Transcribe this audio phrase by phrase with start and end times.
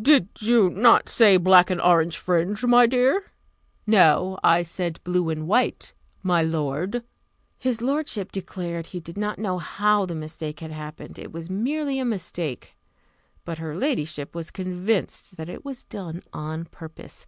[0.00, 3.32] "Did you not say black and orange fringe, my dear?"
[3.88, 4.38] "No.
[4.44, 7.02] I said blue and white, my lord."
[7.58, 11.98] His lordship declared he did not know how the mistake had happened; it was merely
[11.98, 12.76] a mistake:
[13.44, 17.26] but her ladyship was convinced that it was done on purpose.